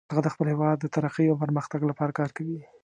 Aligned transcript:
هغه 0.13 0.21
د 0.23 0.27
خپل 0.33 0.47
هیواد 0.53 0.77
د 0.79 0.85
ترقۍ 0.95 1.25
او 1.29 1.39
پرمختګ 1.43 1.81
لپاره 1.89 2.15
کار 2.19 2.29
کوي 2.37 2.59